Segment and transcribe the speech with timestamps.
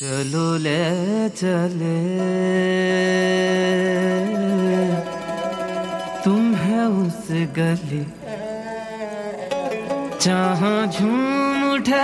[0.00, 0.88] چلو لے،
[1.34, 2.20] چلے۔
[6.24, 8.04] تم ہے اس گلی۔
[10.18, 12.00] جہاں جھوم اٹھے۔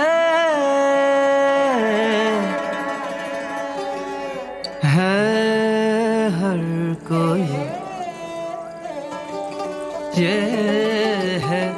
[4.87, 7.67] ہے ہر کوئی۔
[10.23, 10.39] یہ
[11.49, 11.73] ہے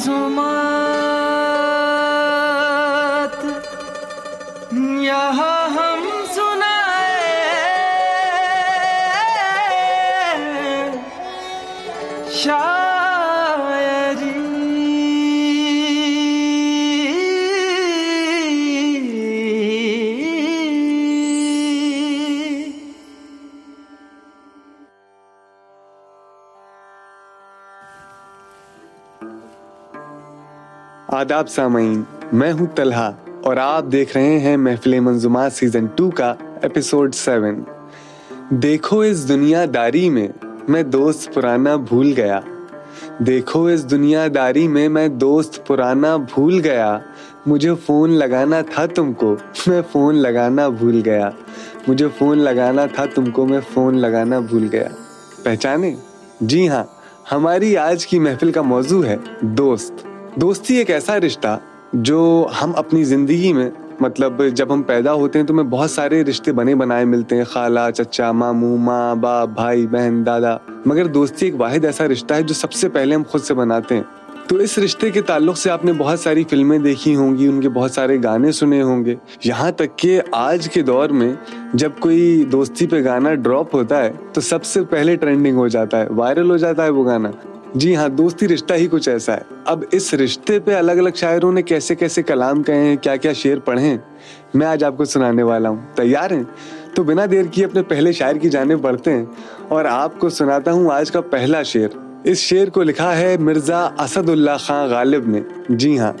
[0.00, 0.59] منظومات
[31.20, 33.12] آداب سامعین، میں ہوں طلحہ
[33.44, 37.62] اور آپ دیکھ رہے ہیں محفل منظومات سیزن ٹو کا ایپیسوڈ سیون
[38.50, 40.28] دیکھو اس دنیا داری میں
[40.68, 42.40] میں دوست پرانا بھول گیا۔
[43.18, 46.98] دیکھو اس دنیا داری میں میں دوست پرانا بھول گیا۔
[47.46, 51.30] مجھے فون لگانا تھا تم کو، میں فون لگانا بھول گیا۔
[51.88, 54.88] مجھے فون لگانا تھا تم کو، میں فون لگانا بھول گیا۔
[55.42, 55.94] پہچانے؟
[56.40, 56.84] جی ہاں
[57.32, 61.58] ہماری آج کی محفل کا موضوع ہے دوست۔ دوستی ایک ایسا رشتہ
[61.92, 66.24] جو ہم اپنی زندگی میں مطلب جب ہم پیدا ہوتے ہیں تو ہمیں بہت سارے
[66.24, 71.46] رشتے بنے بنائے ملتے ہیں، خالہ، چچا، ماموں، ماں، باپ، بھائی، بہن، دادا۔ مگر دوستی
[71.46, 74.02] ایک واحد ایسا رشتہ ہے جو سب سے پہلے ہم خود سے بناتے ہیں۔
[74.46, 77.60] تو اس رشتے کے تعلق سے آپ نے بہت ساری فلمیں دیکھی ہوں گی، ان
[77.60, 79.14] کے بہت سارے گانے سنے ہوں گے۔
[79.44, 81.34] یہاں تک کہ آج کے دور میں
[81.74, 86.00] جب کوئی دوستی پہ گانا ڈراپ ہوتا ہے تو سب سے پہلے ٹرینڈنگ ہو جاتا
[86.00, 87.30] ہے، وائرل ہو جاتا ہے وہ گانا۔
[87.74, 91.52] جی ہاں دوستی رشتہ ہی کچھ ایسا ہے۔ اب اس رشتے پہ الگ الگ شاعروں
[91.52, 93.98] نے کیسے کیسے کلام کہے ہیں، کیا کیا شعر پڑھے ہیں،
[94.54, 96.42] میں آج آپ کو سنانے والا ہوں۔ تیار ہیں؟
[96.94, 99.24] تو بنا دیر کی اپنے پہلے شاعر کی جانب بڑھتے ہیں
[99.68, 103.84] اور آپ کو سناتا ہوں آج کا پہلا شعر۔ اس شعر کو لکھا ہے مرزا
[103.84, 106.12] اسد اللہ خان غالب نے۔ جی ہاں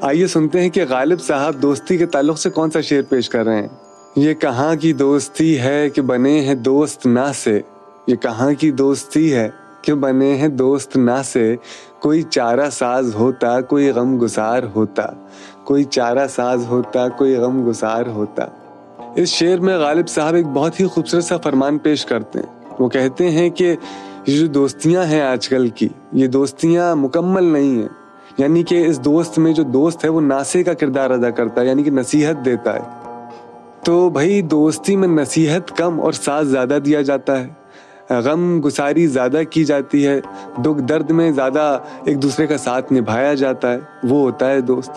[0.00, 3.44] آئیے سنتے ہیں کہ غالب صاحب دوستی کے تعلق سے کون سا شعر پیش کر
[3.44, 3.68] رہے ہیں۔
[4.16, 7.60] یہ کہاں کی دوستی ہے کہ بنے ہیں دوست نہ سے؟
[8.06, 9.48] یہ کہاں کی دوستی ہے؟
[9.82, 11.56] کہ بنے ہیں دوست نہ سے؟
[12.00, 15.02] کوئی چارہ ساز ہوتا، کوئی غم گسار ہوتا۔
[15.64, 18.44] کوئی چارہ ساز ہوتا، کوئی غم گسار ہوتا۔
[19.16, 22.88] اس شعر میں غالب صاحب ایک بہت ہی خوبصورت سا فرمان پیش کرتے ہیں۔ وہ
[22.88, 23.76] کہتے ہیں کہ
[24.26, 27.88] یہ جو دوستیاں ہیں آج کل کی، یہ دوستیاں مکمل نہیں ہیں۔
[28.38, 31.66] یعنی کہ اس دوست میں جو دوست ہے وہ ناسے کا کردار ادا کرتا ہے
[31.66, 33.14] یعنی کہ نصیحت دیتا ہے۔
[33.84, 37.59] تو بھائی، دوستی میں نصیحت کم اور ساتھ زیادہ دیا جاتا ہے۔
[38.18, 40.20] غم گساری زیادہ کی جاتی ہے،
[40.56, 44.90] دکھ درد میں زیادہ ایک دوسرے کا ساتھ نبھایا جاتا ہے، وہ ہوتا ہے دوست۔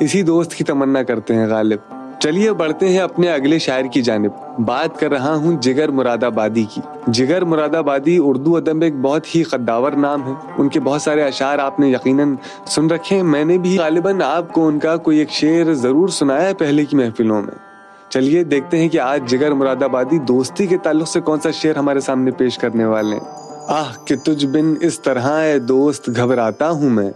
[0.00, 1.78] اسی دوست کی تمنا کرتے ہیں غالب۔
[2.18, 6.64] چلیے بڑھتے ہیں اپنے اگلے شاعر کی جانب۔ بات کر رہا ہوں جگر مراد آبادی
[6.74, 11.02] کی۔ جگر مراد آبادی اردو ادب ایک بہت ہی قداور نام ہے۔ ان کے بہت
[11.02, 12.34] سارے اشعار آپ نے یقیناً
[12.66, 16.08] سن رکھے ہیں۔ میں نے بھی غالباً آپ کو ان کا کوئی ایک شعر ضرور
[16.08, 17.75] سنایا ہے پہلے کی محفلوں میں۔
[18.08, 21.76] چلیے، دیکھتے ہیں کہ آج جگر مراد آبادی دوستی کے تعلق سے کون سا شعر
[21.76, 23.24] ہمارے سامنے پیش کرنے والے ہیں۔
[23.66, 27.10] آہ، کہ تجھ بن اس طرح اے دوست گھبراتا ہوں میں۔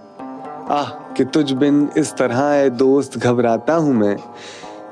[0.69, 4.17] آہ، کہ تجھ بن اس طرح اے دوست گھبراتا ہوں میں۔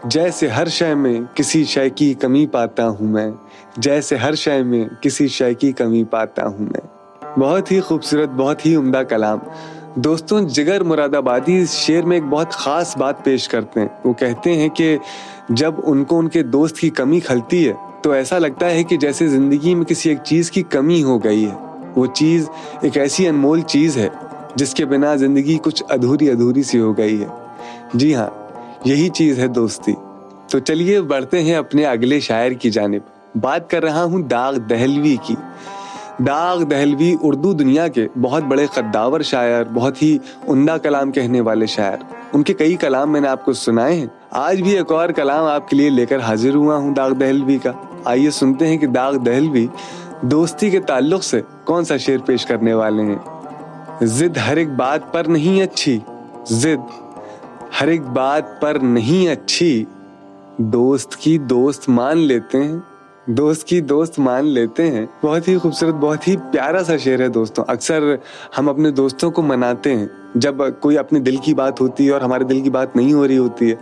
[0.04, 3.30] جیسے ہر شے میں کسی شے کی کمی پاتا ہوں میں۔
[3.76, 6.98] جیسے ہر شے میں کسی شے کی کمی پاتا ہوں میں۔
[7.38, 9.38] بہت ہی خوبصورت، بہت ہی عمدہ کلام۔
[10.04, 14.12] دوستوں، جگر مراد آبادی اس شعر میں ایک بہت خاص بات پیش کرتے ہیں۔ وہ
[14.12, 14.98] کہتے ہیں کہ
[15.48, 17.72] جب ان کو ان کے دوست کی کمی کھلتی ہے،
[18.02, 21.46] تو ایسا لگتا ہے کہ جیسے زندگی میں کسی ایک چیز کی کمی ہو گئی
[21.46, 21.54] ہے۔
[21.96, 22.48] وہ چیز
[22.82, 24.08] ایک ایسی انمول چیز ہے،
[24.54, 27.26] جس کے بنا زندگی کچھ ادھوری ادھوری سی ہو گئی ہے۔
[27.94, 28.30] جی ہاں
[28.84, 29.92] یہی چیز ہے دوستی۔
[30.50, 33.00] تو چلیے، بڑھتے ہیں اپنے اگلے شاعر کی جانب۔
[33.40, 35.34] بات کر رہا ہوں داغ دہلوی کی۔
[36.26, 41.66] داغ دہلوی اردو دنیا کے بہت بڑے قداور شاعر، بہت ہی عمدہ کلام کہنے والے
[41.66, 41.96] شاعر۔
[42.32, 45.44] ان کے کئی کلام میں نے آپ کو سنائے ہیں۔ آج بھی ایک اور کلام
[45.44, 47.72] آپ کے لیے لے کر حاضر ہوا ہوں داغ دہلوی کا۔
[48.04, 49.66] آئیے سنتے ہیں کہ داغ دہلوی
[50.22, 53.18] دوستی کے تعلق سے کون سا شعر پیش کرنے والے ہیں۔
[54.02, 56.00] ضد ہر ایک بات پر نہیں اچھی۔
[56.50, 57.00] ضد
[57.80, 59.84] ہر ایک بات پر نہیں اچھی۔
[60.56, 62.78] دوست کی دوست مان لیتے ہیں۔
[63.28, 67.28] دوست کی دوست مان لیتے ہیں۔ بہت ہی خوبصورت، بہت ہی پیارا سا شعر ہے
[67.28, 68.14] دوستوں۔ اکثر
[68.58, 72.20] ہم اپنے دوستوں کو مناتے ہیں۔ جب کوئی اپنے دل کی بات ہوتی ہے اور
[72.20, 73.76] ہمارے دل کی بات نہیں ہو رہی ہوتی ہے،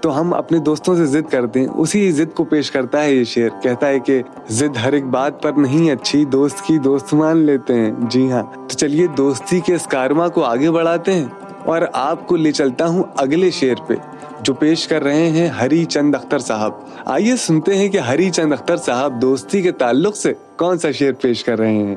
[0.00, 3.24] تو ہم اپنے دوستوں سے ضد کرتے ہیں۔ اسی ضد کو پیش کرتا ہے یہ
[3.24, 7.36] شعر۔ کہتا ہے کہ ضد ہر ایک بات پر نہیں، اچھی دوست کی دوست مان
[7.36, 11.26] لیتے ہیں۔ جی ہاں۔ تو چلیے، دوستی کے اس کارما کو آگے بڑھاتے ہیں
[11.64, 13.94] اور آپ کو لے چلتا ہوں اگلے شعر پہ۔
[14.42, 16.72] جو پیش کر رہے ہیں ہری چند اختر صاحب۔
[17.04, 21.12] آئیے سنتے ہیں کہ ہری چند اختر صاحب دوستی کے تعلق سے کون سا شعر
[21.12, 21.96] پیش کر رہے ہیں۔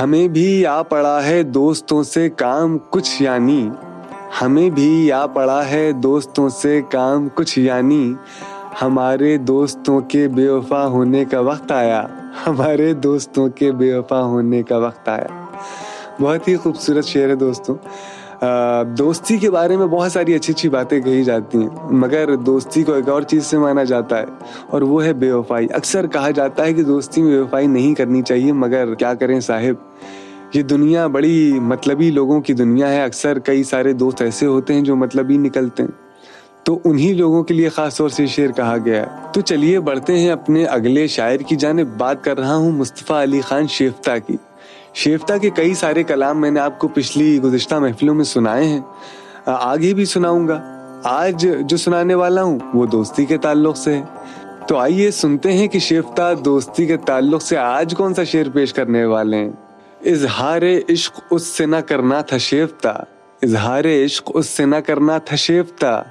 [0.00, 3.70] ہمیں بھی آ پڑا ہے دوستوں سے کام کچھ یعنی۔
[4.42, 8.14] ہمیں بھی آ پڑا ہے دوستوں سے کام کچھ یعنی۔
[8.82, 12.06] ہمارے دوستوں کے بے وفا ہونے کا وقت آیا۔
[12.46, 15.44] ہمارے دوستوں کے بے وفا ہونے کا وقت آیا۔
[16.20, 17.74] بہت ہی خوبصورت شعر ہے دوستوں۔
[18.98, 22.92] دوستی کے بارے میں بہت ساری اچھی اچھی باتیں کہی جاتی ہیں، مگر دوستی کو
[22.92, 24.24] ایک اور چیز سے مانا جاتا ہے،
[24.66, 27.94] اور وہ ہے بے وفائی۔ اکثر کہا جاتا ہے کہ دوستی میں بے وفائی نہیں
[27.94, 29.74] کرنی چاہیے، مگر کیا کریں صاحب؟
[30.54, 34.80] یہ دنیا بڑی مطلبی لوگوں کی دنیا ہے۔ اکثر کئی سارے دوست ایسے ہوتے ہیں
[34.80, 35.90] جو مطلبی نکلتے ہیں۔
[36.64, 40.18] تو انہی لوگوں کے لیے خاص طور سے شعر کہا گیا ہے۔ تو چلیے بڑھتے
[40.18, 44.36] ہیں اپنے اگلے شاعر کی جانب۔ بات کر رہا ہوں مصطفیٰ علی خان شیفتہ کی۔
[44.96, 48.80] شیفتا کے کئی سارے کلام میں نے آپ کو پچھلی گزشتہ محفلوں میں سنائے ہیں۔
[49.46, 50.62] آگے بھی سناؤں گا۔
[51.04, 54.04] آج جو سنانے والا ہوں، وہ دوستی کے تعلق سے ہے۔
[54.68, 58.72] تو آئیے سنتے ہیں کہ شیفتا دوستی کے تعلق سے آج کون سا شعر پیش
[58.72, 59.50] کرنے والے ہیں۔
[60.04, 62.90] اظہار عشق اس سے نہ کرنا تھا شیفتا
[63.42, 66.02] اظہار عشق اس سے نہ کرنا تھا شیفتا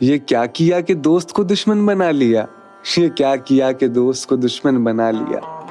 [0.00, 2.44] یہ کیا کیا کہ دوست کو دشمن بنا لیا۔
[2.96, 5.63] یہ کیا کیا کہ دوست کو دشمن بنا لیا۔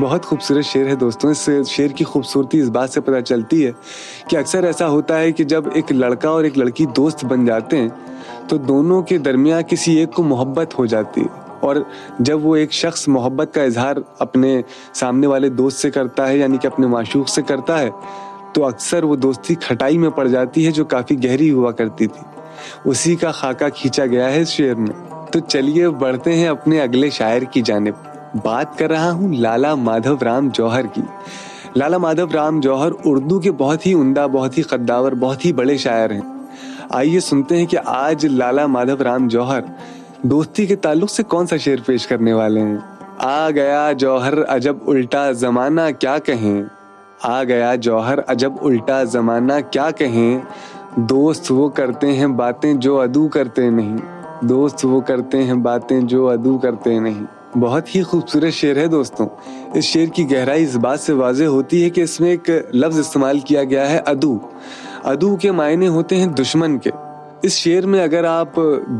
[0.00, 3.72] بہت خوبصورت شعر ہے دوستوں، اس شعر کی خوبصورتی اس بات سے پتہ چلتی ہے
[4.28, 7.76] کہ اکثر ایسا ہوتا ہے کہ جب ایک لڑکا اور ایک لڑکی دوست بن جاتے
[7.76, 7.88] ہیں،
[8.48, 11.76] تو دونوں کے درمیان کسی ایک کو محبت ہو جاتی ہے۔ اور
[12.18, 14.62] جب وہ ایک شخص محبت کا اظہار اپنے
[14.94, 17.90] سامنے والے دوست سے کرتا ہے یعنی کہ اپنے معشوق سے کرتا ہے،
[18.52, 22.40] تو اکثر وہ دوستی کھٹائی میں پڑ جاتی ہے جو کافی گہری ہوا کرتی تھی۔
[22.84, 27.10] اسی کا خاکہ کھینچا گیا ہے اس شعر میں۔ تو چلیے، بڑھتے ہیں اپنے اگلے
[27.10, 31.02] شاعر کی جانب۔ بات کر رہا ہوں لالا مادھو رام جوہر کی۔
[31.76, 35.76] لالا مادھو رام جوہر اردو کے بہت ہی عمدہ، بہت ہی قداور بہت ہی بڑے
[35.76, 36.20] شاعر ہیں۔
[36.90, 39.60] آئیے سنتے ہیں کہ آج لالا مادھو رام جوہر
[40.22, 42.76] دوستی کے تعلق سے کون سا شعر پیش کرنے والے ہیں؟
[43.18, 46.62] آ گیا جوہر عجب الٹا زمانہ کیا کہیں؟
[47.22, 50.40] آ گیا جوہر عجب الٹا زمانہ کیا کہیں؟
[50.96, 53.96] دوست وہ کرتے ہیں باتیں جو ادو کرتے نہیں۔
[54.40, 57.24] دوست وہ کرتے ہیں باتیں جو ادو کرتے نہیں۔
[57.60, 59.26] بہت ہی خوبصورت شعر ہے دوستوں
[59.74, 62.98] اس شعر کی گہرائی اس بات سے واضح ہوتی ہے کہ اس میں ایک لفظ
[62.98, 64.38] استعمال کیا گیا ہے، ادو۔
[65.04, 66.90] ادو کے معنی ہوتے ہیں دشمن کے۔
[67.42, 68.48] اس شعر میں اگر آپ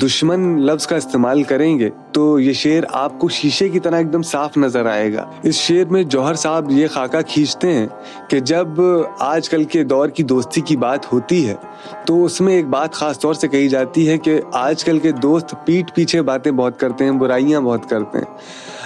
[0.03, 4.13] دشمن لفظ کا استعمال کریں گے تو یہ شعر آپ کو شیشے کی طرح ایک
[4.13, 7.87] دم صاف نظر آئے گا۔ اس شعر میں جوہر صاحب یہ خاکہ کھینچتے ہیں
[8.29, 8.69] کہ جب
[9.19, 11.55] آج کل کے دور کی دوستی کی بات ہوتی ہے
[12.07, 15.13] تو اس میں ایک بات خاص طور سے کہی جاتی ہے کہ آج کل کے
[15.13, 18.37] دوست پیٹ پیچھے باتیں بہت کرتے ہیں، برائیاں بہت کرتے ہیں۔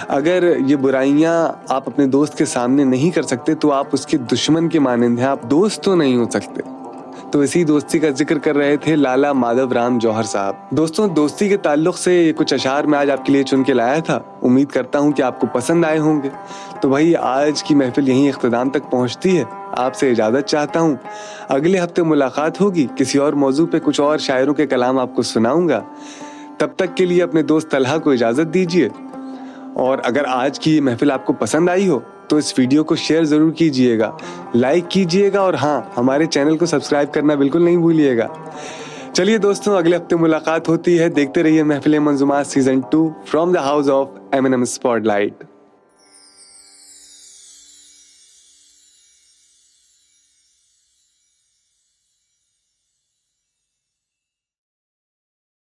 [0.07, 4.17] اگر یہ برائیاں آپ اپنے دوست کے سامنے نہیں کر سکتے تو آپ اس کے
[4.17, 6.61] دشمن کے مانند ہیں، آپ دوست تو نہیں ہو سکتے۔
[7.31, 11.49] تو اسی دوستی کا ذکر کر رہے تھے لالا مادھو رام جوہر صاحب۔ دوستوں، دوستی
[11.49, 14.67] کے تعلق سے کچھ اشعار میں آج آپ کے لیے چن کے لایا تھا۔ امید
[14.67, 16.29] کرتا ہوں کہ آپ کو پسند آئے ہوں گے۔
[16.81, 20.95] تو بھائی، آج کی محفل یہیں اختتام تک پہنچتی ہے۔ آپ سے اجازت چاہتا ہوں۔
[21.49, 25.21] اگلے ہفتے ملاقات ہوگی۔ کسی اور موضوع پہ کچھ اور شاعروں کے کلام آپ کو
[25.21, 25.81] سناؤں گا۔
[26.57, 28.89] تب تک کے لیے اپنے دوست طلحہ کو اجازت دیجیے
[29.73, 32.95] اور اگر آج کی یہ محفل آپ کو پسند آئی ہو، تو اس ویڈیو کو
[32.95, 34.11] شیئر ضرور کیجیے گا۔
[34.55, 38.27] لائک کیجیے گا اور ہاں ہمارے چینل کو سبسکرائب کرنا بالکل نہیں بھولیے گا۔
[39.13, 43.59] چلیے دوستوں، اگلے ہفتے ملاقات ہوتی ہے۔ دیکھتے رہیے Mehfil Manzoomat season two from the
[43.59, 44.61] house of M N M
[45.01, 45.43] spotlight